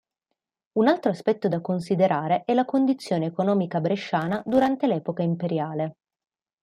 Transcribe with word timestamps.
Un 0.79 0.87
altro 0.87 1.11
aspetto 1.11 1.47
da 1.47 1.61
considerare 1.61 2.41
è 2.45 2.55
la 2.55 2.65
condizione 2.65 3.27
economica 3.27 3.79
Bresciana 3.79 4.41
durante 4.47 4.87
l'epoca 4.87 5.21
imperiale. 5.21 5.97